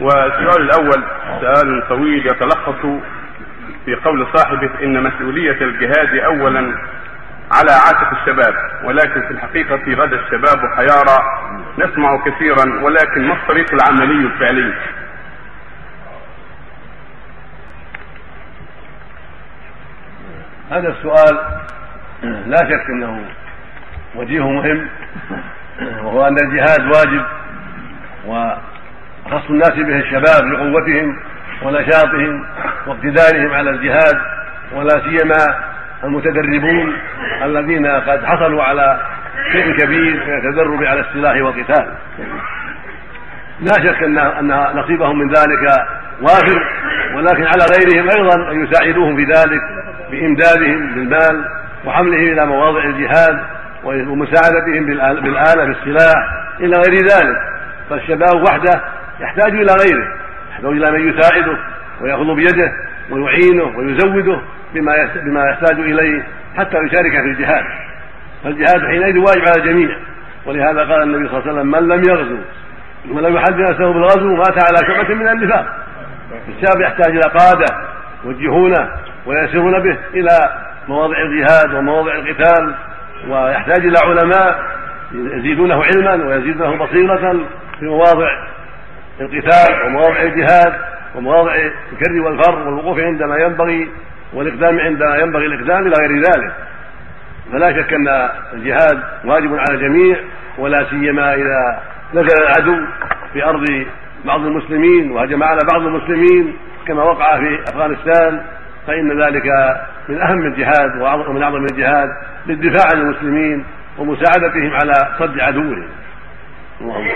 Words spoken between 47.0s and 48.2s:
ولكن على غيرهم